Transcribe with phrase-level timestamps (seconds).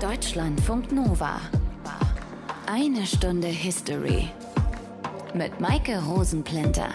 [0.00, 1.40] Deutschlandfunk Nova.
[2.66, 4.28] Eine Stunde History.
[5.32, 6.88] Mit Maike Rosenplinter.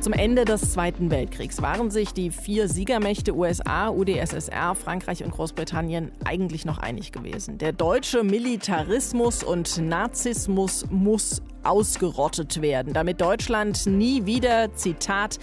[0.00, 6.12] Zum Ende des Zweiten Weltkriegs waren sich die vier Siegermächte USA, UdSSR, Frankreich und Großbritannien
[6.24, 7.56] eigentlich noch einig gewesen.
[7.56, 15.38] Der deutsche Militarismus und Nazismus muss ausgerottet werden, damit Deutschland nie wieder, Zitat,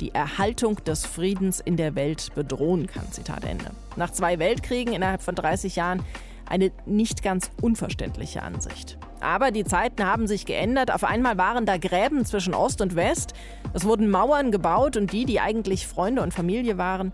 [0.00, 3.10] die Erhaltung des Friedens in der Welt bedrohen kann.
[3.12, 3.66] Zitat Ende.
[3.96, 6.02] Nach zwei Weltkriegen innerhalb von 30 Jahren
[6.46, 8.98] eine nicht ganz unverständliche Ansicht.
[9.20, 10.92] Aber die Zeiten haben sich geändert.
[10.92, 13.34] Auf einmal waren da Gräben zwischen Ost und West.
[13.72, 17.12] Es wurden Mauern gebaut und die, die eigentlich Freunde und Familie waren,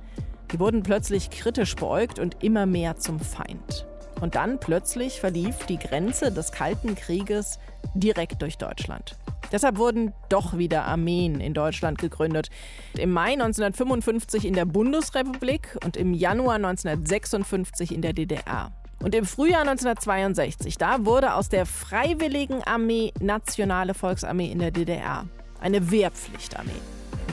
[0.53, 3.87] die wurden plötzlich kritisch beäugt und immer mehr zum Feind.
[4.21, 7.59] Und dann plötzlich verlief die Grenze des Kalten Krieges
[7.95, 9.17] direkt durch Deutschland.
[9.53, 12.51] Deshalb wurden doch wieder Armeen in Deutschland gegründet.
[12.97, 18.73] Im Mai 1955 in der Bundesrepublik und im Januar 1956 in der DDR.
[19.03, 25.27] Und im Frühjahr 1962, da wurde aus der Freiwilligen Armee Nationale Volksarmee in der DDR
[25.61, 26.71] eine Wehrpflichtarmee.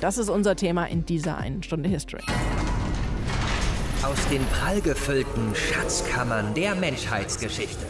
[0.02, 2.24] Das ist unser Thema in dieser einen Stunde History.
[4.04, 7.86] Aus den prallgefüllten Schatzkammern der Menschheitsgeschichte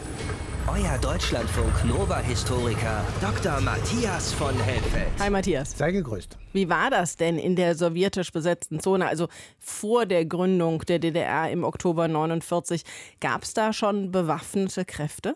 [0.68, 3.60] euer Deutschlandfunk Nova-Historiker Dr.
[3.60, 5.08] Matthias von Helfeld.
[5.18, 5.76] Hi Matthias.
[5.76, 6.38] Sei gegrüßt.
[6.52, 11.50] Wie war das denn in der sowjetisch besetzten Zone, also vor der Gründung der DDR
[11.50, 12.82] im Oktober 49?
[13.20, 15.34] Gab es da schon bewaffnete Kräfte?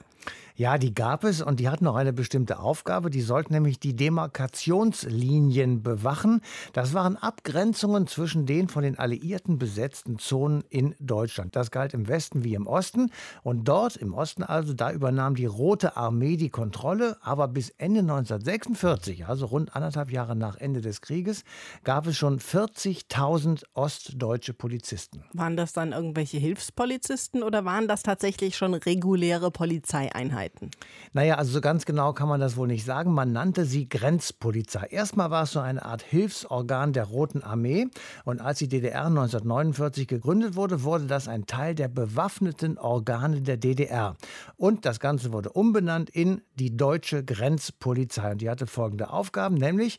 [0.59, 3.11] Ja, die gab es und die hatten noch eine bestimmte Aufgabe.
[3.11, 6.41] Die sollten nämlich die Demarkationslinien bewachen.
[6.73, 11.55] Das waren Abgrenzungen zwischen den von den Alliierten besetzten Zonen in Deutschland.
[11.55, 13.13] Das galt im Westen wie im Osten.
[13.45, 17.19] Und dort im Osten also, da übernahm die Rote Armee die Kontrolle.
[17.21, 21.45] Aber bis Ende 1946, also rund anderthalb Jahre nach Ende des Krieges,
[21.85, 25.23] gab es schon 40.000 ostdeutsche Polizisten.
[25.35, 30.48] Waren das dann irgendwelche Hilfspolizisten oder waren das tatsächlich schon reguläre Polizeieinheiten?
[30.49, 30.71] Einheiten?
[31.13, 33.13] Naja, also so ganz genau kann man das wohl nicht sagen.
[33.13, 34.87] Man nannte sie Grenzpolizei.
[34.91, 37.89] Erstmal war es so eine Art Hilfsorgan der Roten Armee.
[38.25, 43.57] Und als die DDR 1949 gegründet wurde, wurde das ein Teil der bewaffneten Organe der
[43.57, 44.17] DDR.
[44.57, 48.33] Und das Ganze wurde umbenannt in die Deutsche Grenzpolizei.
[48.33, 49.99] Und die hatte folgende Aufgaben, nämlich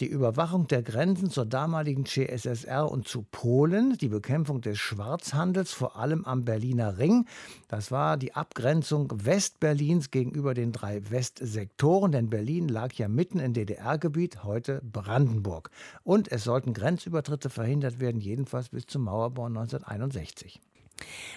[0.00, 5.96] die Überwachung der Grenzen zur damaligen CSSR und zu Polen, die Bekämpfung des Schwarzhandels, vor
[5.96, 7.26] allem am Berliner Ring.
[7.68, 13.40] Das war die Abgrenzung Westberlin Berlins gegenüber den drei Westsektoren, denn Berlin lag ja mitten
[13.40, 15.68] im DDR-Gebiet, heute Brandenburg.
[16.04, 20.60] Und es sollten Grenzübertritte verhindert werden, jedenfalls bis zum Mauerbau 1961.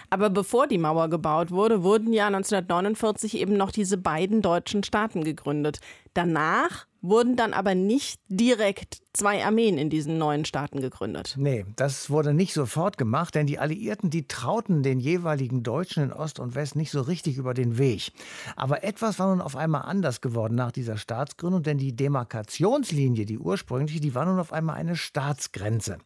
[0.08, 5.24] Aber bevor die Mauer gebaut wurde, wurden ja 1949 eben noch diese beiden deutschen Staaten
[5.24, 5.80] gegründet.
[6.12, 11.36] Danach wurden dann aber nicht direkt zwei Armeen in diesen neuen Staaten gegründet.
[11.38, 16.12] Nee, das wurde nicht sofort gemacht, denn die Alliierten, die trauten den jeweiligen Deutschen in
[16.12, 18.12] Ost und West nicht so richtig über den Weg.
[18.56, 23.38] Aber etwas war nun auf einmal anders geworden nach dieser Staatsgründung, denn die Demarkationslinie, die
[23.38, 25.98] ursprüngliche, die war nun auf einmal eine Staatsgrenze.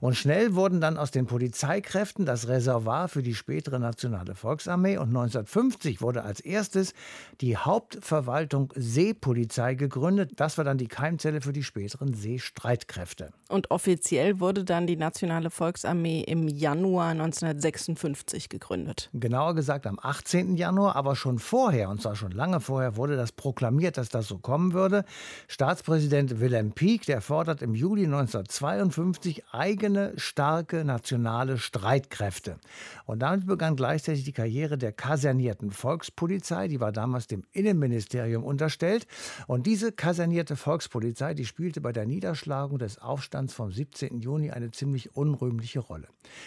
[0.00, 5.08] Und schnell wurden dann aus den Polizeikräften das Reservoir für die spätere Nationale Volksarmee und
[5.08, 6.94] 1950 wurde als erstes
[7.40, 10.32] die Hauptverwaltung Seepolizei gegründet.
[10.36, 12.12] Das war dann die Keimzelle für die späteren
[12.56, 13.30] Seestreitkräfte.
[13.48, 19.08] Und offiziell wurde dann die Nationale Volksarmee im Januar 1956 gegründet.
[19.12, 20.56] Genauer gesagt am 18.
[20.56, 24.38] Januar, aber schon vorher, und zwar schon lange vorher, wurde das proklamiert, dass das so
[24.38, 25.04] kommen würde.
[25.46, 32.56] Staatspräsident Wilhelm Pieck, der fordert im Juli 1952 eigene, starke nationale Streitkräfte.
[33.04, 39.06] Und damit begann gleichzeitig die Karriere der kasernierten Volkspolizei, die war damals dem Innenministerium unterstellt.
[39.46, 42.06] Und diese kasernierte Volkspolizei, die spielte bei der
[42.46, 44.20] Niederschlagung des Aufstands vom 17.
[44.20, 46.06] Juni eine ziemlich unrühmliche Rolle.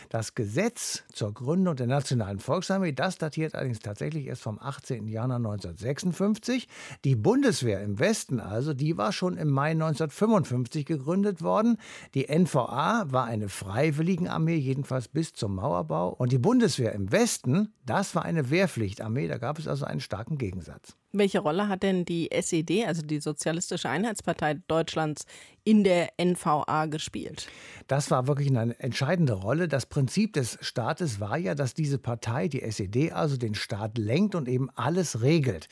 [0.10, 5.08] Das Gesetz zur Gründung der Nationalen Volksarmee, das datiert allerdings tatsächlich erst vom 18.
[5.08, 6.68] Januar 1956.
[7.04, 11.78] Die Bundeswehr im Westen also, die war schon im Mai 1955 gegründet worden.
[12.14, 16.10] Die NVA war eine Freiwilligenarmee, jedenfalls bis zum Mauerbau.
[16.10, 19.28] Und die Bundeswehr im Westen, das war eine Wehrpflichtarmee.
[19.28, 20.96] Da gab es also einen starken Gegensatz.
[21.12, 25.26] Welche Rolle hat denn die SED, also die Sozialistische Einheitspartei Deutschlands,
[25.64, 27.48] in der NVA gespielt?
[27.88, 29.68] Das war wirklich eine entscheidende Rolle.
[29.68, 34.36] Das Prinzip des Staates war ja, dass diese Partei, die SED, also den Staat lenkt
[34.36, 35.68] und eben alles regelt.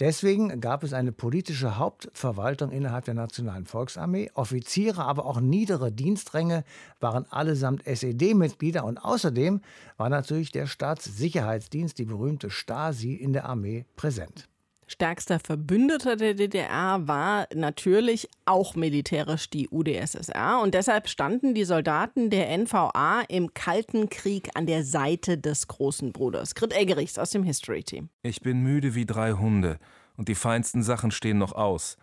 [0.00, 4.30] Deswegen gab es eine politische Hauptverwaltung innerhalb der Nationalen Volksarmee.
[4.32, 6.64] Offiziere, aber auch niedere Dienstränge
[6.98, 9.60] waren allesamt SED-Mitglieder und außerdem
[9.98, 14.48] war natürlich der Staatssicherheitsdienst, die berühmte Stasi, in der Armee präsent.
[14.90, 22.30] Stärkster Verbündeter der DDR war natürlich auch militärisch die UdSSR und deshalb standen die Soldaten
[22.30, 26.54] der NVA im Kalten Krieg an der Seite des großen Bruders.
[26.54, 28.08] Grit Eggerichs aus dem History Team.
[28.22, 29.78] Ich bin müde wie drei Hunde
[30.16, 31.98] und die feinsten Sachen stehen noch aus.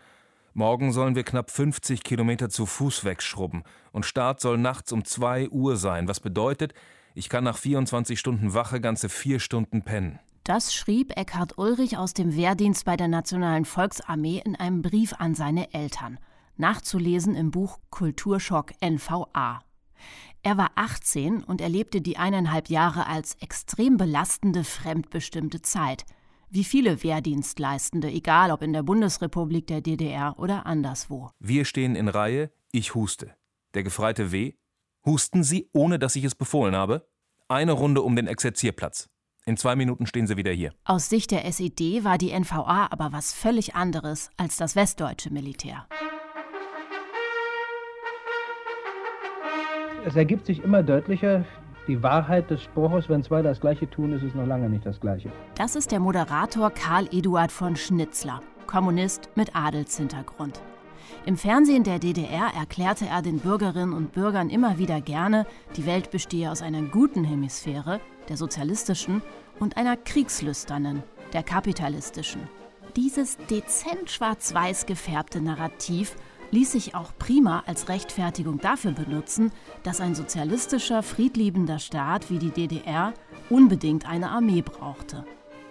[0.54, 5.50] Morgen sollen wir knapp 50 Kilometer zu Fuß wegschrubben und Start soll nachts um 2
[5.50, 6.76] Uhr sein, was bedeutet,
[7.16, 10.20] ich kann nach 24 Stunden Wache ganze vier Stunden pennen.
[10.45, 15.33] Das schrieb Eckhard Ulrich aus dem Wehrdienst bei der Nationalen Volksarmee in einem Brief an
[15.33, 16.19] seine Eltern.
[16.56, 19.63] Nachzulesen im Buch Kulturschock NVA.
[20.44, 26.06] Er war 18 und erlebte die eineinhalb Jahre als extrem belastende, fremdbestimmte Zeit.
[26.51, 31.31] Wie viele Wehrdienstleistende, egal ob in der Bundesrepublik, der DDR oder anderswo.
[31.39, 33.36] Wir stehen in Reihe, ich huste.
[33.74, 34.53] Der Gefreite W.
[35.07, 37.09] Husten Sie, ohne dass ich es befohlen habe?
[37.48, 39.09] Eine Runde um den Exerzierplatz.
[39.47, 40.71] In zwei Minuten stehen sie wieder hier.
[40.86, 45.86] Aus Sicht der SED war die NVA aber was völlig anderes als das westdeutsche Militär.
[50.03, 51.45] Es ergibt sich immer deutlicher,
[51.88, 55.00] die Wahrheit des Spruches, wenn zwei das Gleiche tun, ist es noch lange nicht das
[55.00, 55.31] Gleiche.
[55.53, 60.59] Das ist der Moderator Karl Eduard von Schnitzler, Kommunist mit Adelshintergrund.
[61.25, 66.12] Im Fernsehen der DDR erklärte er den Bürgerinnen und Bürgern immer wieder gerne, die Welt
[66.12, 68.00] bestehe aus einer guten Hemisphäre,
[68.30, 69.22] der sozialistischen,
[69.60, 71.04] und einer kriegslüsternen,
[71.34, 72.42] der kapitalistischen.
[72.96, 76.16] Dieses dezent schwarz-weiß gefärbte Narrativ
[76.52, 79.51] ließ sich auch prima als Rechtfertigung dafür benutzen,
[79.84, 83.13] dass ein sozialistischer, friedliebender Staat wie die DDR
[83.50, 85.25] unbedingt eine Armee brauchte.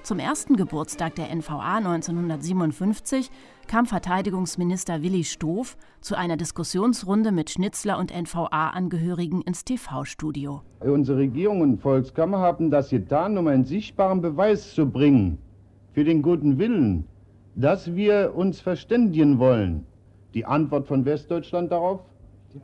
[0.05, 3.31] Zum ersten Geburtstag der NVA 1957
[3.67, 10.61] kam Verteidigungsminister Willi Stoff zu einer Diskussionsrunde mit Schnitzler und NVA-Angehörigen ins TV-Studio.
[10.81, 15.39] Unsere Regierung und Volkskammer haben das getan, um einen sichtbaren Beweis zu bringen
[15.95, 17.07] für den guten Willen,
[17.55, 19.87] dass wir uns verständigen wollen.
[20.35, 22.01] Die Antwort von Westdeutschland darauf,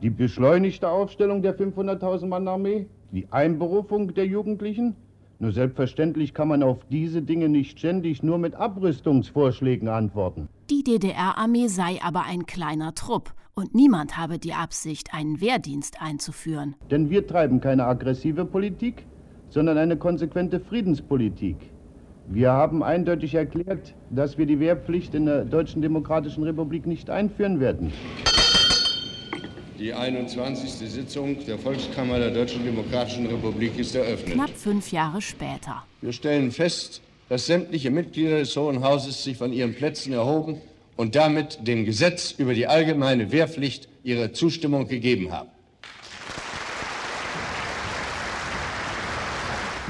[0.03, 4.95] die beschleunigte Aufstellung der 500.000 Mann Armee, die Einberufung der Jugendlichen,
[5.41, 10.47] nur selbstverständlich kann man auf diese Dinge nicht ständig nur mit Abrüstungsvorschlägen antworten.
[10.69, 16.75] Die DDR-Armee sei aber ein kleiner Trupp und niemand habe die Absicht, einen Wehrdienst einzuführen.
[16.91, 19.07] Denn wir treiben keine aggressive Politik,
[19.49, 21.57] sondern eine konsequente Friedenspolitik.
[22.27, 27.59] Wir haben eindeutig erklärt, dass wir die Wehrpflicht in der Deutschen Demokratischen Republik nicht einführen
[27.59, 27.91] werden.
[29.81, 30.73] Die 21.
[30.91, 34.35] Sitzung der Volkskammer der Deutschen Demokratischen Republik ist eröffnet.
[34.35, 35.83] Knapp fünf Jahre später.
[36.01, 40.61] Wir stellen fest, dass sämtliche Mitglieder des Hohen Hauses sich von ihren Plätzen erhoben
[40.97, 45.49] und damit dem Gesetz über die allgemeine Wehrpflicht ihre Zustimmung gegeben haben.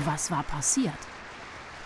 [0.06, 0.94] Was war passiert?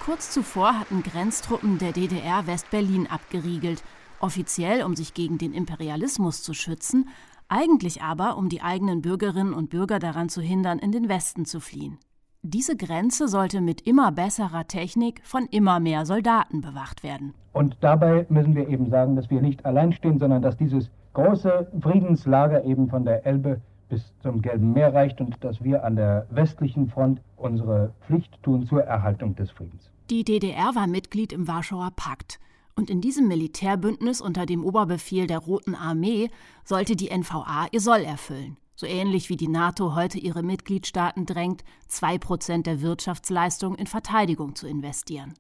[0.06, 3.82] Kurz zuvor hatten Grenztruppen der DDR West-Berlin abgeriegelt,
[4.20, 7.10] offiziell um sich gegen den Imperialismus zu schützen,
[7.50, 11.60] eigentlich aber, um die eigenen Bürgerinnen und Bürger daran zu hindern, in den Westen zu
[11.60, 11.98] fliehen.
[12.42, 17.34] Diese Grenze sollte mit immer besserer Technik von immer mehr Soldaten bewacht werden.
[17.54, 21.72] Und dabei müssen wir eben sagen, dass wir nicht allein stehen, sondern dass dieses große
[21.82, 26.28] Friedenslager eben von der Elbe bis zum Gelben Meer reicht und dass wir an der
[26.30, 29.90] westlichen Front unsere Pflicht tun zur Erhaltung des Friedens.
[30.10, 32.40] Die DDR war Mitglied im Warschauer Pakt.
[32.78, 36.30] Und in diesem Militärbündnis unter dem Oberbefehl der Roten Armee
[36.66, 38.58] sollte die NVA ihr Soll erfüllen.
[38.76, 44.56] So ähnlich wie die NATO heute ihre Mitgliedstaaten drängt, zwei Prozent der Wirtschaftsleistung in Verteidigung
[44.56, 45.34] zu investieren.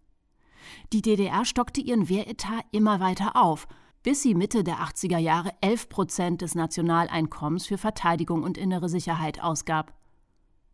[0.93, 3.67] Die DDR stockte ihren Wehretat immer weiter auf,
[4.03, 9.43] bis sie Mitte der 80er Jahre 11 Prozent des Nationaleinkommens für Verteidigung und innere Sicherheit
[9.43, 9.93] ausgab.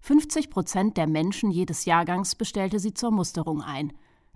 [0.01, 3.93] 50 Prozent der Menschen jedes Jahrgangs bestellte sie zur Musterung ein,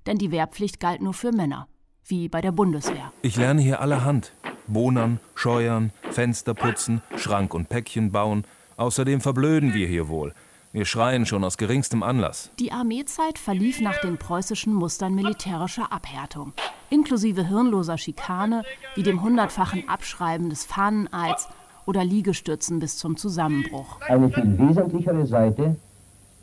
[0.08, 1.67] denn die Wehrpflicht galt nur für Männer
[2.07, 3.12] wie bei der Bundeswehr.
[3.21, 4.33] Ich lerne hier allerhand.
[4.67, 8.45] Bohnern, Scheuern, Fenster putzen, Schrank und Päckchen bauen.
[8.77, 10.33] Außerdem verblöden wir hier wohl.
[10.71, 12.51] Wir schreien schon aus geringstem Anlass.
[12.59, 16.51] Die Armeezeit verlief nach den preußischen Mustern militärischer Abhärtung,
[16.89, 18.63] inklusive hirnloser Schikane
[18.95, 21.47] wie dem hundertfachen Abschreiben des Fahneneids
[21.85, 24.01] oder Liegestützen bis zum Zusammenbruch.
[24.01, 25.77] Eine viel wesentlichere Seite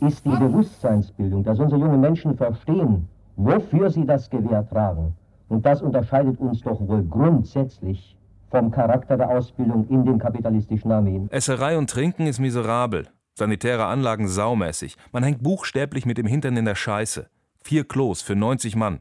[0.01, 5.15] ist die Bewusstseinsbildung, dass unsere jungen Menschen verstehen, wofür sie das Gewehr tragen
[5.53, 8.17] und das unterscheidet uns doch wohl grundsätzlich
[8.51, 11.31] vom Charakter der Ausbildung in den kapitalistischen Armeen.
[11.31, 13.09] Esserei und Trinken ist miserabel.
[13.35, 14.97] Sanitäre Anlagen saumäßig.
[15.13, 17.29] Man hängt buchstäblich mit dem Hintern in der Scheiße.
[17.63, 19.01] Vier Klos für 90 Mann.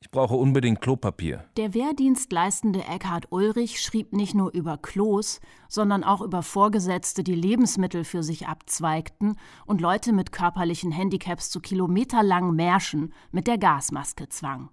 [0.00, 1.44] Ich brauche unbedingt Klopapier.
[1.56, 8.04] Der Wehrdienstleistende Eckhard Ulrich schrieb nicht nur über Klos, sondern auch über Vorgesetzte, die Lebensmittel
[8.04, 14.68] für sich abzweigten und Leute mit körperlichen Handicaps zu kilometerlangen Märschen mit der Gasmaske zwang.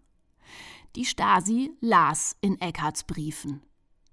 [0.95, 3.61] Die Stasi las in Eckarts Briefen.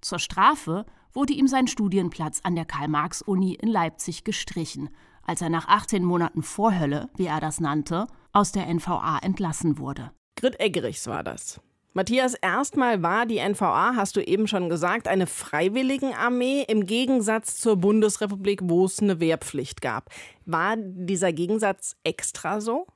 [0.01, 4.89] Zur Strafe wurde ihm sein Studienplatz an der Karl-Marx-Uni in Leipzig gestrichen,
[5.25, 10.11] als er nach 18 Monaten Vorhölle, wie er das nannte, aus der NVA entlassen wurde.
[10.35, 11.61] Grit Eggerichs war das.
[11.93, 17.77] Matthias, erstmal war die NVA, hast du eben schon gesagt, eine Freiwilligenarmee im Gegensatz zur
[17.77, 20.09] Bundesrepublik, wo es eine Wehrpflicht gab.
[20.45, 22.87] War dieser Gegensatz extra so?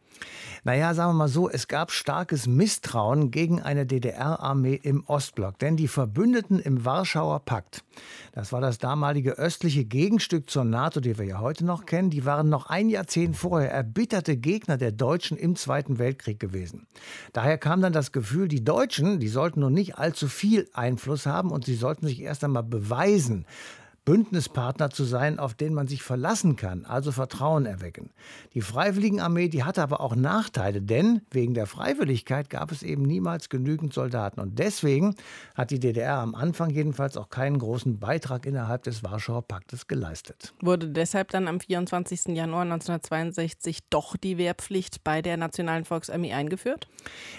[0.63, 5.59] Naja, sagen wir mal so, es gab starkes Misstrauen gegen eine DDR-Armee im Ostblock.
[5.59, 7.83] Denn die Verbündeten im Warschauer Pakt,
[8.33, 12.25] das war das damalige östliche Gegenstück zur NATO, die wir ja heute noch kennen, die
[12.25, 16.87] waren noch ein Jahrzehnt vorher erbitterte Gegner der Deutschen im Zweiten Weltkrieg gewesen.
[17.33, 21.51] Daher kam dann das Gefühl, die Deutschen, die sollten nun nicht allzu viel Einfluss haben
[21.51, 23.45] und sie sollten sich erst einmal beweisen.
[24.07, 28.11] Bündnispartner zu sein, auf den man sich verlassen kann, also Vertrauen erwecken.
[28.53, 33.49] Die Freiwilligenarmee, die hatte aber auch Nachteile, denn wegen der Freiwilligkeit gab es eben niemals
[33.49, 34.39] genügend Soldaten.
[34.39, 35.17] Und deswegen
[35.55, 40.53] hat die DDR am Anfang jedenfalls auch keinen großen Beitrag innerhalb des Warschauer Paktes geleistet.
[40.61, 42.27] Wurde deshalb dann am 24.
[42.27, 46.87] Januar 1962 doch die Wehrpflicht bei der Nationalen Volksarmee eingeführt?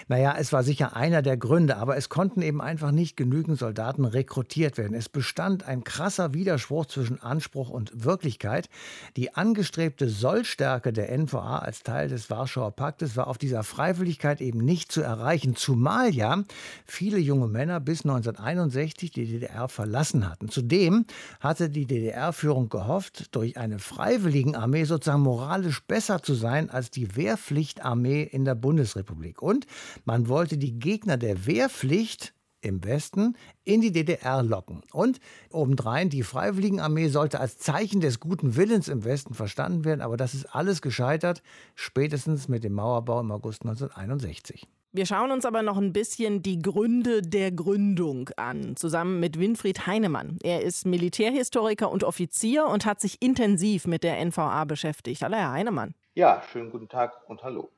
[0.07, 4.05] Naja, es war sicher einer der Gründe, aber es konnten eben einfach nicht genügend Soldaten
[4.05, 4.93] rekrutiert werden.
[4.93, 8.69] Es bestand ein krasser Widerstand Widerspruch zwischen Anspruch und Wirklichkeit.
[9.15, 14.59] Die angestrebte Sollstärke der NVA als Teil des Warschauer Paktes war auf dieser Freiwilligkeit eben
[14.59, 16.43] nicht zu erreichen, zumal ja
[16.85, 20.49] viele junge Männer bis 1961 die DDR verlassen hatten.
[20.49, 21.05] Zudem
[21.39, 28.23] hatte die DDR-Führung gehofft, durch eine Freiwilligenarmee sozusagen moralisch besser zu sein als die Wehrpflichtarmee
[28.23, 29.41] in der Bundesrepublik.
[29.41, 29.65] Und
[30.03, 34.81] man wollte die Gegner der Wehrpflicht im Westen in die DDR locken.
[34.91, 35.19] Und
[35.51, 40.33] obendrein, die Freiwilligenarmee sollte als Zeichen des guten Willens im Westen verstanden werden, aber das
[40.33, 41.41] ist alles gescheitert,
[41.75, 44.67] spätestens mit dem Mauerbau im August 1961.
[44.91, 49.85] Wir schauen uns aber noch ein bisschen die Gründe der Gründung an, zusammen mit Winfried
[49.85, 50.39] Heinemann.
[50.41, 55.21] Er ist Militärhistoriker und Offizier und hat sich intensiv mit der NVA beschäftigt.
[55.21, 55.93] Hallo, Herr Heinemann.
[56.15, 57.69] Ja, schönen guten Tag und hallo.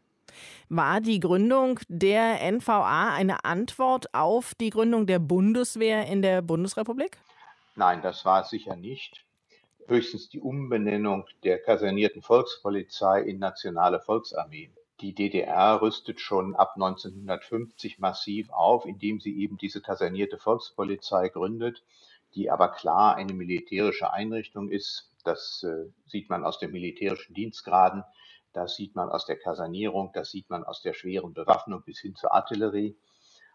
[0.70, 7.18] War die Gründung der NVA eine Antwort auf die Gründung der Bundeswehr in der Bundesrepublik?
[7.75, 9.25] Nein, das war es sicher nicht.
[9.88, 14.70] Höchstens die Umbenennung der kasernierten Volkspolizei in Nationale Volksarmee.
[15.01, 21.84] Die DDR rüstet schon ab 1950 massiv auf, indem sie eben diese kasernierte Volkspolizei gründet,
[22.36, 25.10] die aber klar eine militärische Einrichtung ist.
[25.24, 28.04] Das äh, sieht man aus den militärischen Dienstgraden.
[28.53, 32.15] Das sieht man aus der Kasernierung, das sieht man aus der schweren Bewaffnung bis hin
[32.15, 32.98] zur Artillerie.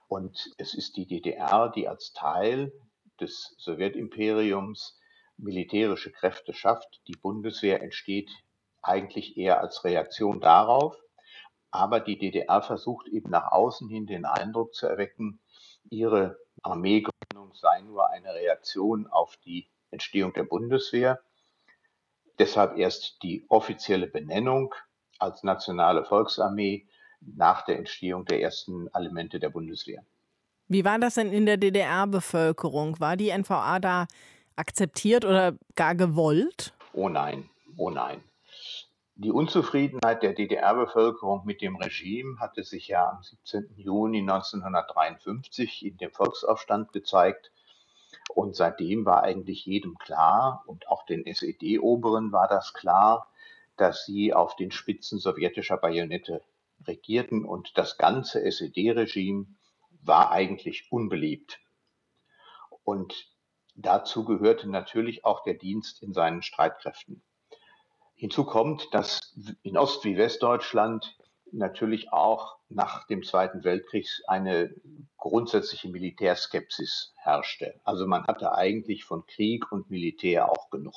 [0.09, 2.73] Und es ist die DDR, die als Teil
[3.21, 4.99] des Sowjetimperiums
[5.37, 7.01] militärische Kräfte schafft.
[7.09, 8.31] Die Bundeswehr entsteht
[8.83, 10.97] eigentlich eher als Reaktion darauf.
[11.71, 15.41] Aber die DDR versucht eben nach außen hin den Eindruck zu erwecken,
[15.91, 21.21] ihre Armeegründung sei nur eine Reaktion auf die Entstehung der Bundeswehr.
[22.39, 24.75] Deshalb erst die offizielle Benennung
[25.19, 26.87] als nationale Volksarmee
[27.21, 30.05] nach der Entstehung der ersten Elemente der Bundeswehr.
[30.69, 33.01] Wie war das denn in der DDR-Bevölkerung?
[33.01, 34.07] War die NVA da
[34.57, 36.75] akzeptiert oder gar gewollt?
[36.93, 38.23] Oh nein, oh nein.
[39.15, 43.75] Die Unzufriedenheit der DDR-Bevölkerung mit dem Regime hatte sich ja am 17.
[43.77, 47.51] Juni 1953 in dem Volksaufstand gezeigt.
[48.35, 53.31] Und seitdem war eigentlich jedem klar, und auch den SED-Oberen war das klar,
[53.77, 56.43] dass sie auf den Spitzen sowjetischer Bajonette
[56.87, 59.47] regierten und das ganze SED-Regime
[60.03, 61.61] war eigentlich unbeliebt.
[62.85, 63.31] Und
[63.75, 67.23] dazu gehörte natürlich auch der Dienst in seinen Streitkräften.
[68.15, 71.19] Hinzu kommt, dass in Ost- wie Westdeutschland
[71.53, 74.75] natürlich auch nach dem Zweiten Weltkrieg eine
[75.17, 77.81] grundsätzliche Militärskepsis herrschte.
[77.85, 80.95] Also man hatte eigentlich von Krieg und Militär auch genug.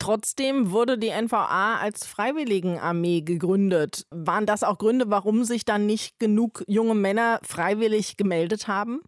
[0.00, 4.06] Trotzdem wurde die NVA als Freiwilligenarmee gegründet.
[4.10, 9.02] Waren das auch Gründe, warum sich dann nicht genug junge Männer freiwillig gemeldet haben?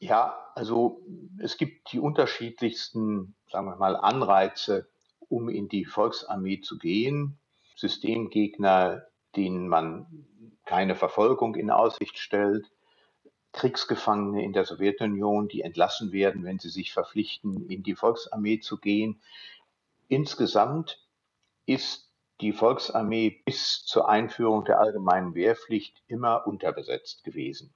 [0.00, 1.02] Ja, also
[1.38, 4.88] es gibt die unterschiedlichsten, sagen wir mal, Anreize,
[5.28, 7.38] um in die Volksarmee zu gehen.
[7.76, 9.04] Systemgegner,
[9.36, 10.26] denen man
[10.70, 12.70] keine Verfolgung in Aussicht stellt,
[13.50, 18.78] Kriegsgefangene in der Sowjetunion, die entlassen werden, wenn sie sich verpflichten, in die Volksarmee zu
[18.78, 19.20] gehen.
[20.06, 21.04] Insgesamt
[21.66, 27.74] ist die Volksarmee bis zur Einführung der allgemeinen Wehrpflicht immer unterbesetzt gewesen.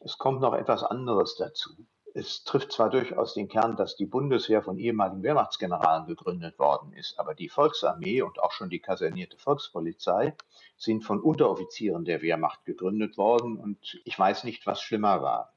[0.00, 1.74] Es kommt noch etwas anderes dazu.
[2.16, 7.18] Es trifft zwar durchaus den Kern, dass die Bundeswehr von ehemaligen Wehrmachtsgeneralen gegründet worden ist,
[7.18, 10.36] aber die Volksarmee und auch schon die kasernierte Volkspolizei
[10.76, 15.54] sind von Unteroffizieren der Wehrmacht gegründet worden und ich weiß nicht, was schlimmer war.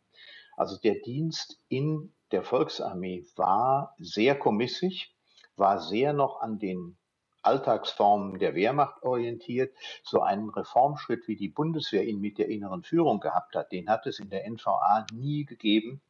[0.56, 5.16] Also der Dienst in der Volksarmee war sehr kommissig,
[5.58, 6.98] war sehr noch an den
[7.44, 9.76] Alltagsformen der Wehrmacht orientiert.
[10.04, 14.08] So einen Reformschritt, wie die Bundeswehr ihn mit der inneren Führung gehabt hat, den hat
[14.08, 16.02] es in der NVA nie gegeben.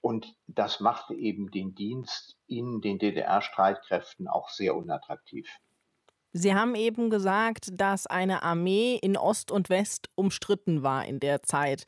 [0.00, 5.48] Und das machte eben den Dienst in den DDR-Streitkräften auch sehr unattraktiv.
[6.32, 11.42] Sie haben eben gesagt, dass eine Armee in Ost und West umstritten war in der
[11.42, 11.84] Zeit.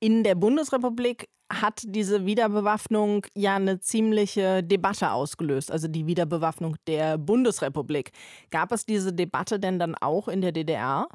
[0.00, 7.18] In der Bundesrepublik hat diese Wiederbewaffnung ja eine ziemliche Debatte ausgelöst, also die Wiederbewaffnung der
[7.18, 8.12] Bundesrepublik.
[8.50, 11.08] Gab es diese Debatte denn dann auch in der DDR?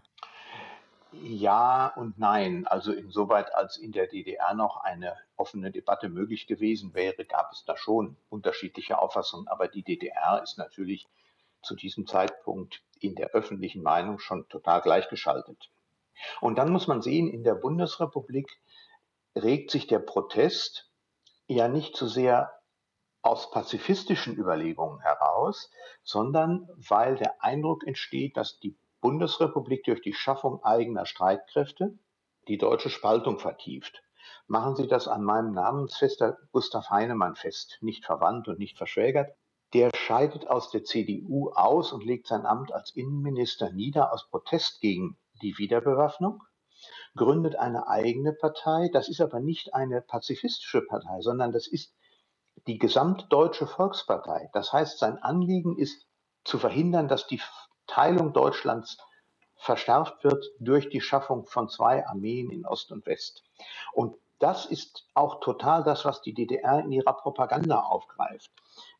[1.11, 2.67] Ja und nein.
[2.67, 7.65] Also insoweit, als in der DDR noch eine offene Debatte möglich gewesen wäre, gab es
[7.65, 9.47] da schon unterschiedliche Auffassungen.
[9.47, 11.07] Aber die DDR ist natürlich
[11.61, 15.71] zu diesem Zeitpunkt in der öffentlichen Meinung schon total gleichgeschaltet.
[16.41, 18.49] Und dann muss man sehen, in der Bundesrepublik
[19.35, 20.89] regt sich der Protest
[21.47, 22.51] ja nicht so sehr
[23.21, 25.69] aus pazifistischen Überlegungen heraus,
[26.03, 31.97] sondern weil der Eindruck entsteht, dass die Bundesrepublik durch die Schaffung eigener Streitkräfte
[32.47, 34.01] die deutsche Spaltung vertieft.
[34.47, 39.35] Machen Sie das an meinem Namensfester Gustav Heinemann fest, nicht verwandt und nicht verschwägert.
[39.73, 44.81] Der scheidet aus der CDU aus und legt sein Amt als Innenminister nieder aus Protest
[44.81, 46.41] gegen die Wiederbewaffnung
[47.15, 48.89] gründet eine eigene Partei.
[48.91, 51.93] Das ist aber nicht eine pazifistische Partei, sondern das ist
[52.67, 54.49] die Gesamtdeutsche Volkspartei.
[54.53, 56.07] Das heißt, sein Anliegen ist
[56.43, 57.41] zu verhindern, dass die
[57.89, 58.97] Teilung Deutschlands
[59.55, 63.43] verstärkt wird durch die Schaffung von zwei Armeen in Ost und West.
[63.93, 68.49] Und das ist auch total das, was die DDR in ihrer Propaganda aufgreift.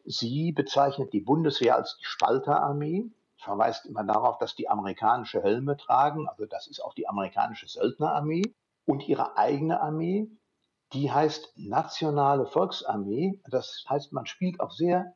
[0.03, 6.27] Sie bezeichnet die Bundeswehr als die Spalterarmee verweist immer darauf, dass die amerikanische Helme tragen,
[6.27, 8.53] also das ist auch die amerikanische Söldnerarmee
[8.85, 10.29] und ihre eigene Armee,
[10.93, 13.39] die heißt Nationale Volksarmee.
[13.47, 15.13] Das heißt, man spielt auch sehr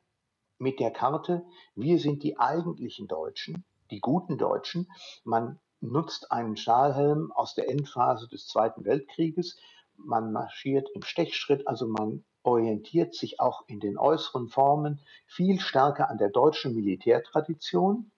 [0.63, 4.89] mit der Karte, wir sind die eigentlichen Deutschen, die guten Deutschen.
[5.23, 9.59] Man nutzt einen Stahlhelm aus der Endphase des Zweiten Weltkrieges.
[9.97, 16.09] Man marschiert im Stechschritt, also man orientiert sich auch in den äußeren Formen viel stärker
[16.09, 18.09] an der deutschen Militärtradition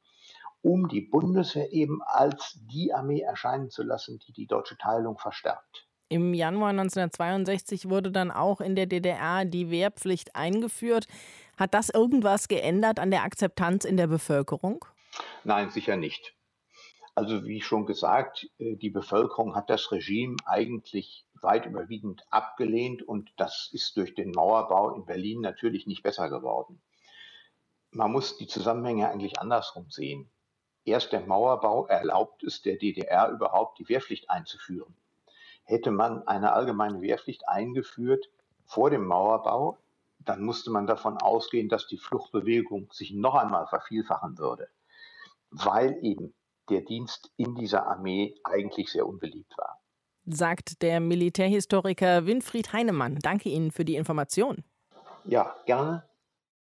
[0.62, 5.86] um die Bundeswehr eben als die Armee erscheinen zu lassen, die die deutsche Teilung verstärkt.
[6.10, 11.08] Im Januar 1962 wurde dann auch in der DDR die Wehrpflicht eingeführt.
[11.57, 14.85] Hat das irgendwas geändert an der Akzeptanz in der Bevölkerung?
[15.43, 16.35] Nein, sicher nicht.
[17.15, 23.31] Also wie schon gesagt, äh, die Bevölkerung hat das Regime eigentlich weit überwiegend abgelehnt und
[23.37, 26.81] das ist durch den Mauerbau in Berlin natürlich nicht besser geworden.
[27.91, 30.29] Man muss die Zusammenhänge eigentlich andersrum sehen.
[30.83, 34.93] Erst der Mauerbau erlaubt es der DDR überhaupt, die Wehrpflicht einzuführen.
[35.63, 38.29] Hätte man eine allgemeine Wehrpflicht eingeführt
[38.65, 39.77] vor dem Mauerbau,
[40.25, 44.67] dann musste man davon ausgehen, dass die Fluchtbewegung sich noch einmal vervielfachen würde,
[45.51, 46.33] weil eben
[46.69, 49.79] der Dienst in dieser Armee eigentlich sehr unbeliebt war.
[50.25, 53.19] Sagt der Militärhistoriker Winfried Heinemann.
[53.21, 54.63] Danke Ihnen für die Information.
[55.23, 56.03] Ja, gerne.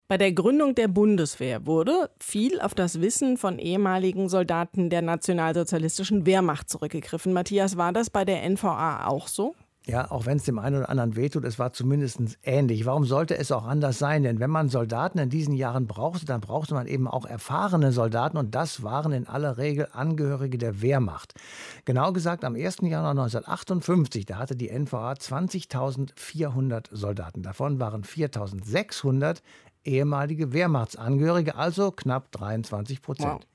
[0.08, 6.26] Bei der Gründung der Bundeswehr wurde viel auf das Wissen von ehemaligen Soldaten der nationalsozialistischen
[6.26, 7.32] Wehrmacht zurückgegriffen.
[7.32, 9.54] Matthias, war das bei der NVA auch so?
[9.90, 12.86] Ja, auch wenn es dem einen oder anderen wehtut, es war zumindest ähnlich.
[12.86, 14.22] Warum sollte es auch anders sein?
[14.22, 18.36] Denn wenn man Soldaten in diesen Jahren brauchte, dann brauchte man eben auch erfahrene Soldaten
[18.36, 21.34] und das waren in aller Regel Angehörige der Wehrmacht.
[21.86, 22.82] Genau gesagt, am 1.
[22.82, 27.42] Januar 1958, da hatte die NVA 20.400 Soldaten.
[27.42, 29.38] Davon waren 4.600
[29.82, 33.28] ehemalige Wehrmachtsangehörige, also knapp 23 Prozent.
[33.28, 33.49] Wow.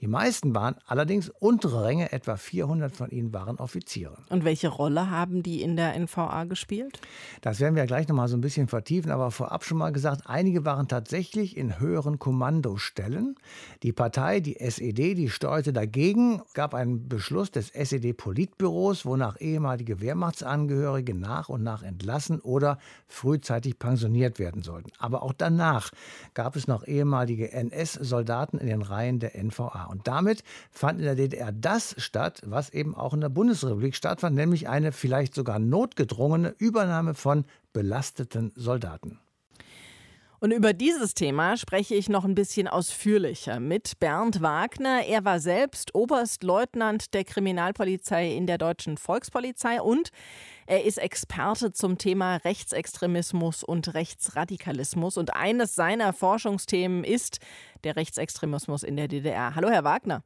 [0.00, 4.18] Die meisten waren allerdings untere Ränge, etwa 400 von ihnen waren Offiziere.
[4.28, 7.00] Und welche Rolle haben die in der NVA gespielt?
[7.40, 10.22] Das werden wir gleich noch mal so ein bisschen vertiefen, aber vorab schon mal gesagt,
[10.26, 13.36] einige waren tatsächlich in höheren Kommandostellen.
[13.82, 21.14] Die Partei, die SED, die steuerte dagegen, gab einen Beschluss des SED-Politbüros, wonach ehemalige Wehrmachtsangehörige
[21.14, 24.90] nach und nach entlassen oder frühzeitig pensioniert werden sollten.
[24.98, 25.90] Aber auch danach
[26.34, 29.67] gab es noch ehemalige NS-Soldaten in den Reihen der NVA.
[29.68, 29.84] NVA.
[29.84, 34.36] Und damit fand in der DDR das statt, was eben auch in der Bundesrepublik stattfand,
[34.36, 39.18] nämlich eine vielleicht sogar notgedrungene Übernahme von belasteten Soldaten.
[40.40, 45.04] Und über dieses Thema spreche ich noch ein bisschen ausführlicher mit Bernd Wagner.
[45.04, 50.10] Er war selbst Oberstleutnant der Kriminalpolizei in der Deutschen Volkspolizei und
[50.68, 55.16] Er ist Experte zum Thema Rechtsextremismus und Rechtsradikalismus.
[55.16, 57.38] Und eines seiner Forschungsthemen ist
[57.84, 59.54] der Rechtsextremismus in der DDR.
[59.54, 60.22] Hallo, Herr Wagner.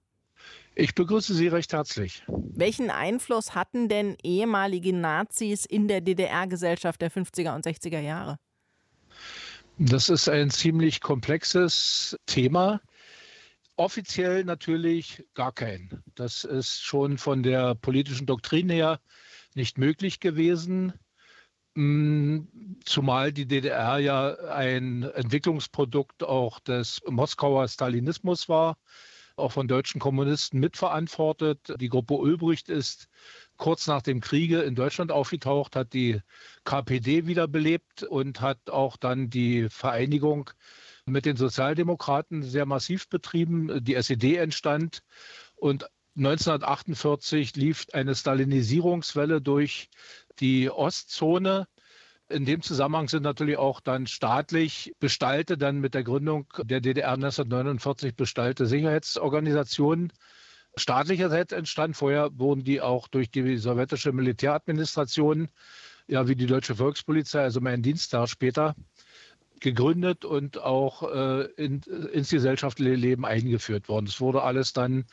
[0.75, 2.25] Ich begrüße Sie recht herzlich.
[2.27, 8.37] Welchen Einfluss hatten denn ehemalige Nazis in der DDR-Gesellschaft der 50er und 60er Jahre?
[9.79, 12.81] Das ist ein ziemlich komplexes Thema.
[13.77, 16.03] Offiziell natürlich gar kein.
[16.17, 18.99] Das ist schon von der politischen Doktrin her
[19.57, 20.93] nicht möglich gewesen.
[21.75, 22.41] Mm,
[22.85, 28.77] zumal die DDR ja ein Entwicklungsprodukt auch des Moskauer Stalinismus war
[29.37, 31.75] auch von deutschen Kommunisten mitverantwortet.
[31.81, 33.09] Die Gruppe Ulbricht ist
[33.57, 36.21] kurz nach dem Kriege in Deutschland aufgetaucht, hat die
[36.65, 40.51] KPD wiederbelebt und hat auch dann die Vereinigung
[41.07, 43.85] mit den Sozialdemokraten sehr massiv betrieben.
[43.85, 45.03] Die SED entstand
[45.57, 49.88] und 1948 lief eine Stalinisierungswelle durch
[50.38, 51.66] die Ostzone
[52.33, 57.12] in dem Zusammenhang sind natürlich auch dann staatlich Bestalte, dann mit der Gründung der DDR
[57.12, 60.12] 1949 bestallte Sicherheitsorganisationen
[60.77, 61.94] staatlicherseits entstanden.
[61.94, 65.48] Vorher wurden die auch durch die sowjetische Militäradministration,
[66.09, 68.75] ja wie die deutsche Volkspolizei, also mein Dienstag später,
[69.62, 71.81] gegründet und auch äh, in,
[72.12, 74.07] ins gesellschaftliche Leben eingeführt worden.
[74.07, 75.07] Es wurde alles dann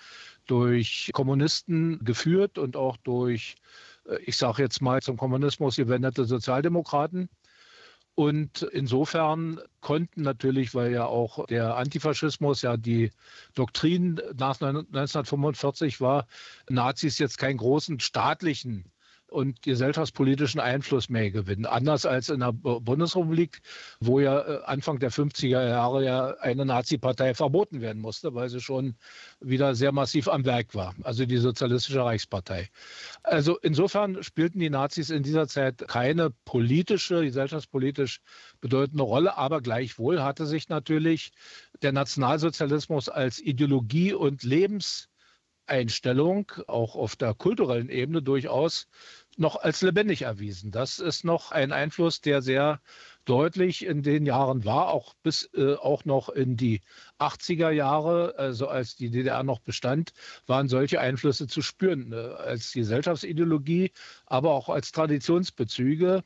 [0.45, 3.55] durch Kommunisten geführt und auch durch
[4.25, 7.29] ich sage jetzt mal zum Kommunismus gewendete Sozialdemokraten.
[8.15, 13.12] Und insofern konnten natürlich, weil ja auch der Antifaschismus ja die
[13.53, 16.27] Doktrin nach 1945 war,
[16.67, 18.91] Nazis jetzt keinen großen staatlichen
[19.30, 21.65] und gesellschaftspolitischen Einfluss mehr gewinnen.
[21.65, 23.62] Anders als in der Bundesrepublik,
[24.00, 28.62] wo ja äh, Anfang der 50er Jahre ja eine Nazi-Partei verboten werden musste, weil sie
[28.62, 28.96] schon
[29.39, 32.70] wieder sehr massiv am Werk war, also die Sozialistische Reichspartei.
[33.24, 38.22] Also insofern spielten die Nazis in dieser Zeit keine politische, gesellschaftspolitisch
[38.62, 41.32] bedeutende Rolle, aber gleichwohl hatte sich natürlich
[41.82, 45.10] der Nationalsozialismus als Ideologie und Lebens
[45.69, 48.88] Einstellung auch auf der kulturellen Ebene durchaus
[49.38, 50.71] noch als lebendig erwiesen.
[50.71, 52.82] Das ist noch ein Einfluss, der sehr
[53.23, 56.82] deutlich in den Jahren war, auch bis äh, auch noch in die
[57.19, 60.13] 80er Jahre, also als die DDR noch bestand,
[60.47, 63.91] waren solche Einflüsse zu spüren, äh, als Gesellschaftsideologie,
[64.25, 66.23] aber auch als Traditionsbezüge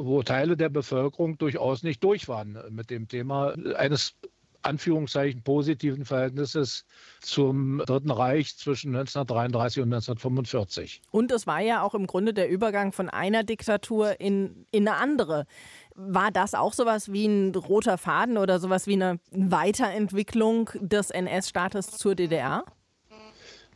[0.00, 4.14] wo Teile der Bevölkerung durchaus nicht durch waren mit dem Thema eines
[4.62, 6.84] Anführungszeichen positiven Verhältnisses
[7.20, 11.02] zum Dritten Reich zwischen 1933 und 1945.
[11.10, 14.96] Und es war ja auch im Grunde der Übergang von einer Diktatur in, in eine
[14.96, 15.46] andere.
[15.94, 21.90] War das auch sowas wie ein roter Faden oder sowas wie eine Weiterentwicklung des NS-Staates
[21.92, 22.64] zur DDR?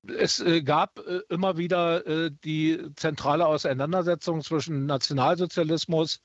[0.05, 6.21] Es äh, gab äh, immer wieder äh, die zentrale Auseinandersetzung zwischen Nationalsozialismus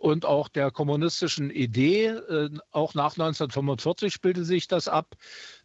[0.00, 2.06] und auch der kommunistischen Idee.
[2.06, 5.14] Äh, auch nach 1945 spielte sich das ab.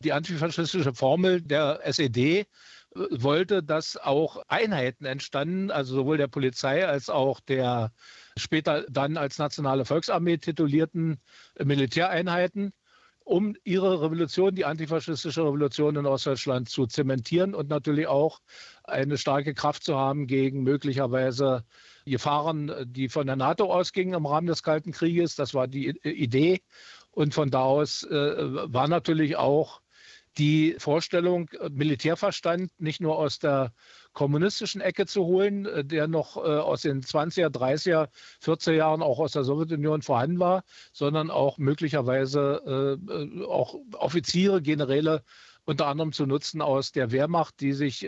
[0.01, 2.45] Die antifaschistische Formel der SED äh,
[2.93, 7.93] wollte, dass auch Einheiten entstanden, also sowohl der Polizei als auch der
[8.37, 11.21] später dann als nationale Volksarmee titulierten
[11.57, 12.73] Militäreinheiten
[13.25, 18.39] um ihre Revolution, die antifaschistische Revolution in Ostdeutschland zu zementieren und natürlich auch
[18.83, 21.65] eine starke Kraft zu haben gegen möglicherweise
[22.05, 25.35] Gefahren, die von der NATO ausgingen im Rahmen des Kalten Krieges.
[25.35, 26.61] Das war die Idee.
[27.09, 28.13] Und von da aus äh,
[28.71, 29.81] war natürlich auch
[30.37, 33.73] die Vorstellung, Militärverstand nicht nur aus der
[34.15, 38.09] kommunistischen Ecke zu holen, äh, der noch äh, aus den 20er, 30er,
[38.43, 45.23] 40er Jahren auch aus der Sowjetunion vorhanden war, sondern auch möglicherweise äh, auch Offiziere, Generäle
[45.65, 48.07] unter anderem zu nutzen aus der Wehrmacht, die sich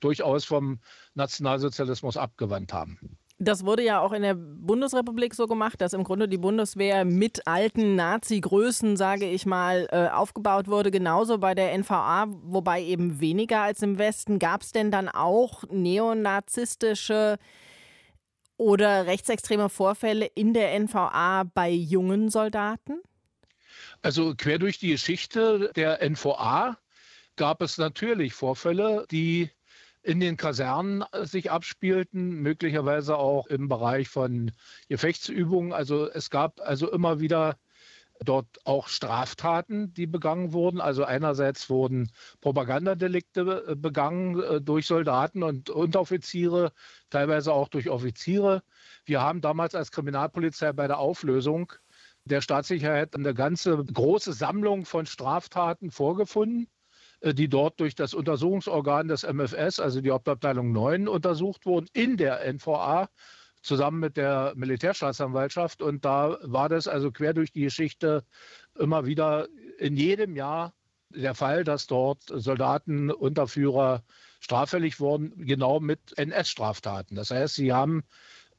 [0.00, 0.80] durchaus vom
[1.12, 2.98] Nationalsozialismus abgewandt haben.
[3.44, 7.46] Das wurde ja auch in der Bundesrepublik so gemacht, dass im Grunde die Bundeswehr mit
[7.46, 10.90] alten Nazi-Größen, sage ich mal, äh, aufgebaut wurde.
[10.90, 14.38] Genauso bei der NVA, wobei eben weniger als im Westen.
[14.38, 17.36] Gab es denn dann auch neonazistische
[18.56, 23.02] oder rechtsextreme Vorfälle in der NVA bei jungen Soldaten?
[24.00, 26.78] Also quer durch die Geschichte der NVA
[27.36, 29.50] gab es natürlich Vorfälle, die
[30.04, 34.52] in den Kasernen äh, sich abspielten, möglicherweise auch im Bereich von
[34.88, 35.72] Gefechtsübungen.
[35.72, 37.56] Also es gab also immer wieder
[38.20, 40.80] dort auch Straftaten, die begangen wurden.
[40.80, 42.12] Also einerseits wurden
[42.42, 46.72] Propagandadelikte äh, begangen äh, durch Soldaten und Unteroffiziere,
[47.10, 48.62] teilweise auch durch Offiziere.
[49.06, 51.72] Wir haben damals als Kriminalpolizei bei der Auflösung
[52.26, 56.68] der Staatssicherheit eine ganze große Sammlung von Straftaten vorgefunden
[57.32, 62.40] die dort durch das Untersuchungsorgan des MFS, also die Hauptabteilung 9, untersucht wurden in der
[62.52, 63.08] NVA
[63.62, 65.80] zusammen mit der Militärstaatsanwaltschaft.
[65.80, 68.24] Und da war das also quer durch die Geschichte
[68.78, 70.74] immer wieder in jedem Jahr
[71.08, 74.02] der Fall, dass dort Soldaten, Unterführer
[74.40, 77.14] straffällig wurden, genau mit NS-Straftaten.
[77.16, 78.02] Das heißt, sie haben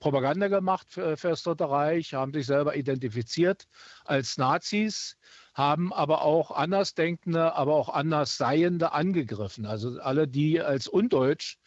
[0.06, 3.66] Propaganda gemacht für, für das Dritte Reich, haben sich selber identifiziert
[4.04, 5.18] als Nazis,
[5.56, 9.66] haben aber auch Andersdenkende, aber auch Andersseiende angegriffen.
[9.66, 11.58] Also alle, die als undeutsch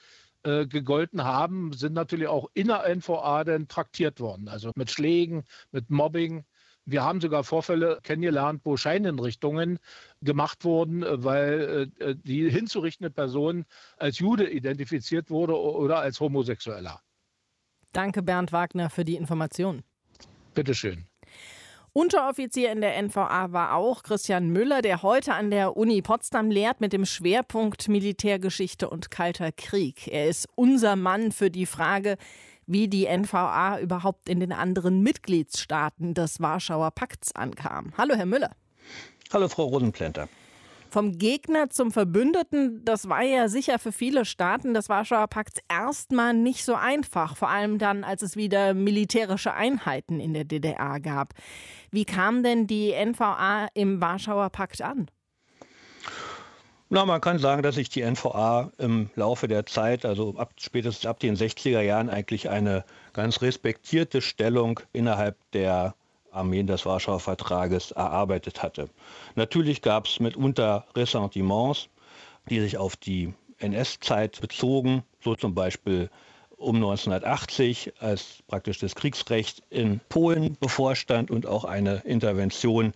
[0.44, 4.46] äh, gegolten haben, sind natürlich auch in der NVA dann traktiert worden.
[4.46, 6.44] Also mit Schlägen, mit Mobbing.
[6.85, 9.81] Wir haben sogar Vorfälle kennengelernt, wo Scheinhinrichtungen
[10.22, 13.64] gemacht wurden, äh, weil äh, die hinzurichtende Person
[13.96, 17.03] als Jude identifiziert wurde oder als Homosexueller.
[17.98, 19.82] Danke, Bernd Wagner, für die Information.
[20.54, 21.08] Bitteschön.
[21.92, 26.80] Unteroffizier in der NVA war auch Christian Müller, der heute an der Uni Potsdam lehrt
[26.80, 30.06] mit dem Schwerpunkt Militärgeschichte und Kalter Krieg.
[30.06, 32.18] Er ist unser Mann für die Frage,
[32.68, 37.92] wie die NVA überhaupt in den anderen Mitgliedsstaaten des Warschauer Pakts ankam.
[37.98, 38.52] Hallo, Herr Müller.
[39.32, 40.28] Hallo, Frau Rosenplänter.
[40.90, 46.33] Vom Gegner zum Verbündeten, das war ja sicher für viele Staaten des Warschauer Pakts erstmal
[46.33, 51.35] nicht so einfach, vor allem dann, als es wieder militärische Einheiten in der DDR gab.
[51.90, 55.11] Wie kam denn die NVA im Warschauer Pakt an?
[56.90, 61.05] Na, man kann sagen, dass sich die NVA im Laufe der Zeit, also ab, spätestens
[61.05, 65.94] ab den 60er Jahren, eigentlich eine ganz respektierte Stellung innerhalb der
[66.30, 68.88] Armeen des Warschauer Vertrages erarbeitet hatte.
[69.34, 71.88] Natürlich gab es mitunter Ressentiments,
[72.50, 76.10] die sich auf die NS-Zeit bezogen, so zum Beispiel
[76.56, 82.92] um 1980, als praktisch das Kriegsrecht in Polen bevorstand und auch eine Intervention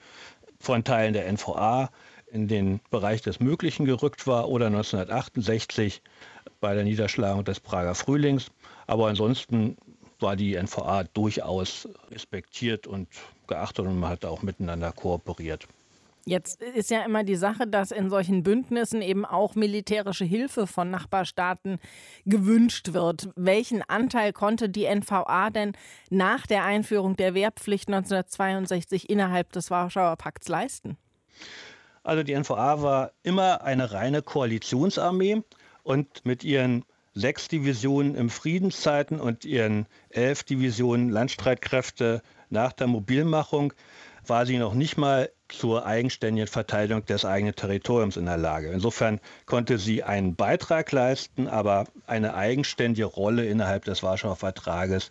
[0.58, 1.90] von Teilen der NVA
[2.32, 6.02] in den Bereich des Möglichen gerückt war, oder 1968
[6.60, 8.50] bei der Niederschlagung des Prager Frühlings.
[8.86, 9.76] Aber ansonsten
[10.22, 13.08] war die NVA durchaus respektiert und
[13.46, 15.66] geachtet und man hat auch miteinander kooperiert.
[16.24, 20.88] Jetzt ist ja immer die Sache, dass in solchen Bündnissen eben auch militärische Hilfe von
[20.88, 21.80] Nachbarstaaten
[22.26, 23.30] gewünscht wird.
[23.34, 25.72] Welchen Anteil konnte die NVA denn
[26.10, 30.96] nach der Einführung der Wehrpflicht 1962 innerhalb des Warschauer Pakts leisten?
[32.04, 35.42] Also die NVA war immer eine reine Koalitionsarmee
[35.82, 43.72] und mit ihren sechs Divisionen im Friedenszeiten und ihren elf Divisionen Landstreitkräfte nach der Mobilmachung
[44.26, 48.70] war sie noch nicht mal zur eigenständigen Verteidigung des eigenen Territoriums in der Lage.
[48.70, 55.10] Insofern konnte sie einen Beitrag leisten, aber eine eigenständige Rolle innerhalb des Warschauer Vertrages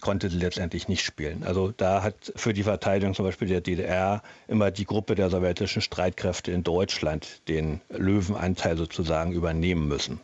[0.00, 1.42] konnte sie letztendlich nicht spielen.
[1.44, 5.82] Also da hat für die Verteidigung zum Beispiel der DDR immer die Gruppe der sowjetischen
[5.82, 10.20] Streitkräfte in Deutschland den Löwenanteil sozusagen übernehmen müssen.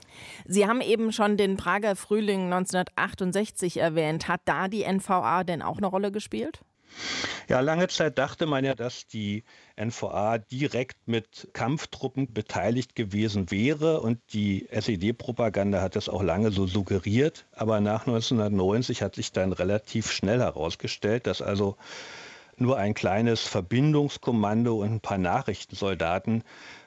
[0.46, 4.28] Sie haben eben schon den Prager Frühling 1968 erwähnt.
[4.28, 6.60] Hat da die NVA denn auch eine Rolle gespielt?
[7.48, 9.44] Ja, lange Zeit dachte man ja, dass die
[9.76, 16.66] NVA direkt mit Kampftruppen beteiligt gewesen wäre und die SED-Propaganda hat das auch lange so
[16.66, 17.46] suggeriert.
[17.52, 21.76] Aber nach 1990 hat sich dann relativ schnell herausgestellt, dass also
[22.56, 26.42] nur ein kleines Verbindungskommando und ein paar Nachrichtensoldaten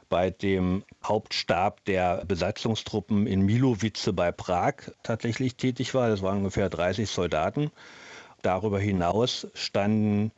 [0.09, 6.09] bei dem Hauptstab der Besatzungstruppen in Milovice bei Prag tatsächlich tätig war.
[6.09, 7.71] Das waren ungefähr 30 Soldaten.
[8.41, 10.31] Darüber hinaus standen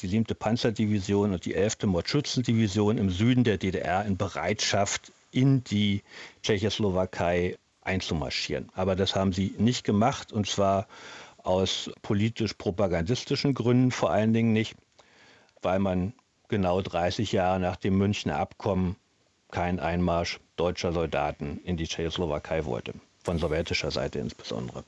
[0.00, 0.24] die 7.
[0.36, 1.84] Panzerdivision und die 11.
[1.84, 6.02] Mordschützendivision im Süden der DDR in Bereitschaft, in die
[6.42, 8.70] Tschechoslowakei einzumarschieren.
[8.74, 10.88] Aber das haben sie nicht gemacht und zwar
[11.38, 14.76] aus politisch-propagandistischen Gründen vor allen Dingen nicht,
[15.62, 16.14] weil man
[16.48, 18.96] genau 30 Jahre nach dem Münchner Abkommen
[19.50, 24.84] keinen Einmarsch deutscher Soldaten in die Tschechoslowakei wollte, von sowjetischer Seite insbesondere.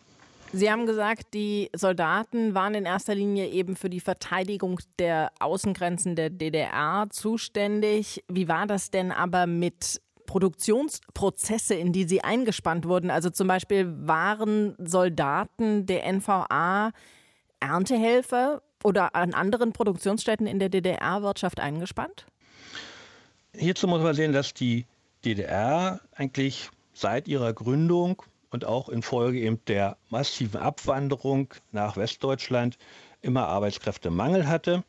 [0.52, 6.16] Sie haben gesagt, die Soldaten waren in erster Linie eben für die Verteidigung der Außengrenzen
[6.16, 8.24] der DDR zuständig.
[8.28, 13.10] Wie war das denn aber mit Produktionsprozesse, in die sie eingespannt wurden?
[13.10, 16.92] Also zum Beispiel waren Soldaten der NVA
[17.60, 22.26] Erntehelfer oder an anderen Produktionsstätten in der DDR-Wirtschaft eingespannt?
[23.54, 24.86] Hierzu muss man sehen, dass die
[25.24, 28.22] DDR eigentlich seit ihrer Gründung
[28.56, 32.78] und auch infolge eben der massiven Abwanderung nach Westdeutschland
[33.20, 34.82] immer Arbeitskräftemangel hatte.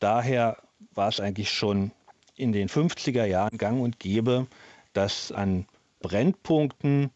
[0.00, 0.58] Daher
[0.92, 1.92] war es eigentlich schon
[2.34, 4.46] in den 50er Jahren gang und gäbe,
[4.92, 5.66] dass an
[6.00, 7.10] Brennpunkten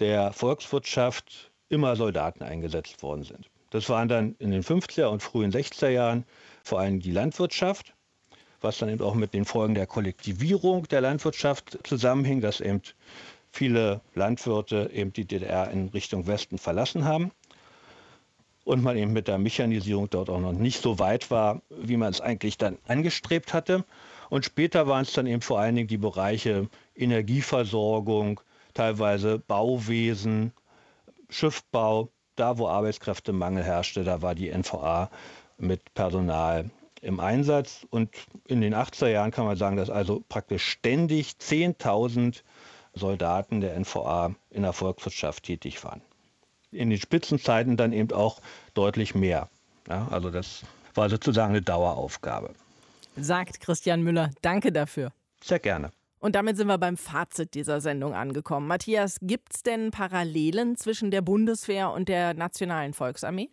[0.00, 3.48] der Volkswirtschaft immer Soldaten eingesetzt worden sind.
[3.70, 6.24] Das waren dann in den 50er und frühen 60er Jahren
[6.64, 7.94] vor allem die Landwirtschaft,
[8.60, 12.82] was dann eben auch mit den Folgen der Kollektivierung der Landwirtschaft zusammenhing, dass eben
[13.54, 17.30] viele Landwirte eben die DDR in Richtung Westen verlassen haben.
[18.64, 22.10] und man eben mit der Mechanisierung dort auch noch nicht so weit war, wie man
[22.10, 23.84] es eigentlich dann angestrebt hatte.
[24.30, 28.40] Und später waren es dann eben vor allen Dingen die Bereiche Energieversorgung,
[28.72, 30.52] teilweise Bauwesen,
[31.28, 35.10] Schiffbau, da wo Arbeitskräftemangel herrschte, da war die NVA
[35.58, 36.70] mit Personal
[37.02, 37.86] im Einsatz.
[37.90, 38.08] Und
[38.46, 42.42] in den 80er Jahren kann man sagen, dass also praktisch ständig 10.000
[42.94, 46.00] Soldaten der NVA in der Volkswirtschaft tätig waren.
[46.70, 48.40] In den Spitzenzeiten dann eben auch
[48.74, 49.48] deutlich mehr.
[49.88, 50.62] Ja, also das
[50.94, 52.50] war sozusagen eine Daueraufgabe.
[53.16, 54.30] Sagt Christian Müller.
[54.42, 55.12] Danke dafür.
[55.42, 55.90] Sehr gerne.
[56.24, 58.66] Und damit sind wir beim Fazit dieser Sendung angekommen.
[58.66, 63.50] Matthias, gibt es denn Parallelen zwischen der Bundeswehr und der Nationalen Volksarmee?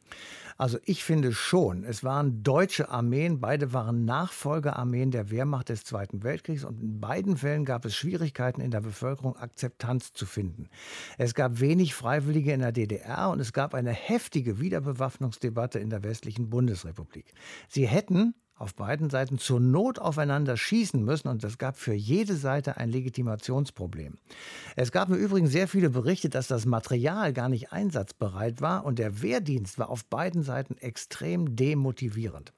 [0.58, 1.84] Also ich finde schon.
[1.84, 7.36] Es waren deutsche Armeen, beide waren Nachfolgearmeen der Wehrmacht des Zweiten Weltkriegs und in beiden
[7.36, 10.70] Fällen gab es Schwierigkeiten in der Bevölkerung, Akzeptanz zu finden.
[11.18, 16.06] Es gab wenig Freiwillige in der DDR und es gab eine heftige Wiederbewaffnungsdebatte in der
[16.06, 17.34] westlichen Bundesrepublik.
[17.68, 22.36] Sie hätten auf beiden Seiten zur Not aufeinander schießen müssen und das gab für jede
[22.36, 24.17] Seite ein Legitimationsproblem.
[24.76, 29.00] Es gab im Übrigen sehr viele Berichte, dass das Material gar nicht einsatzbereit war und
[29.00, 32.54] der Wehrdienst war auf beiden Seiten extrem demotivierend.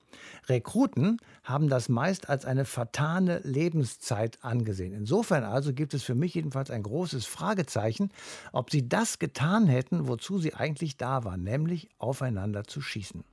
[0.48, 4.94] Rekruten haben das meist als eine vertane Lebenszeit angesehen.
[4.94, 8.12] Insofern also gibt es für mich jedenfalls ein großes Fragezeichen,
[8.52, 13.24] ob sie das getan hätten, wozu sie eigentlich da waren, nämlich aufeinander zu schießen.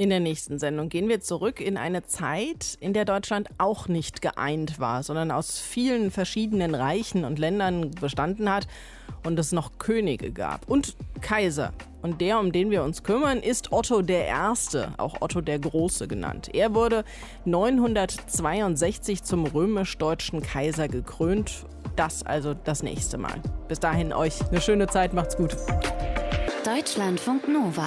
[0.00, 4.22] In der nächsten Sendung gehen wir zurück in eine Zeit, in der Deutschland auch nicht
[4.22, 8.66] geeint war, sondern aus vielen verschiedenen Reichen und Ländern bestanden hat
[9.26, 11.74] und es noch Könige gab und Kaiser.
[12.00, 16.08] Und der, um den wir uns kümmern, ist Otto der Erste, auch Otto der Große
[16.08, 16.48] genannt.
[16.54, 17.04] Er wurde
[17.44, 21.66] 962 zum römisch-deutschen Kaiser gekrönt.
[21.96, 23.42] Das also das nächste Mal.
[23.68, 25.54] Bis dahin euch eine schöne Zeit, macht's gut.
[26.64, 27.86] Deutschlandfunk Nova.